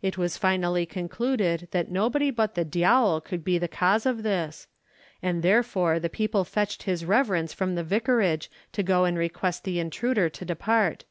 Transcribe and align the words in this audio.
It 0.00 0.16
was 0.16 0.38
finally 0.38 0.86
concluded 0.86 1.68
that 1.72 1.90
nobody 1.90 2.30
but 2.30 2.54
the 2.54 2.64
diawl 2.64 3.22
could 3.22 3.44
be 3.44 3.58
the 3.58 3.68
cause 3.68 4.06
of 4.06 4.22
this, 4.22 4.66
and 5.20 5.42
therefore 5.42 6.00
the 6.00 6.08
people 6.08 6.44
fetched 6.44 6.84
his 6.84 7.04
reverence 7.04 7.52
from 7.52 7.74
the 7.74 7.84
vicarage 7.84 8.50
to 8.72 8.82
go 8.82 9.04
and 9.04 9.18
request 9.18 9.64
the 9.64 9.78
intruder 9.78 10.30
to 10.30 10.44
depart. 10.46 11.04